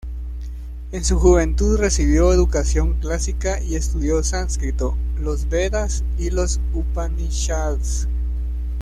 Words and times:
En 0.91 1.03
su 1.03 1.19
juventud, 1.19 1.77
recibió 1.77 2.33
educación 2.33 2.95
clásica 2.95 3.61
y 3.61 3.75
estudió 3.75 4.23
sánscrito, 4.23 4.97
los 5.19 5.47
Vedas 5.47 6.03
y 6.17 6.31
los 6.31 6.59
Upanishads. 6.73 8.07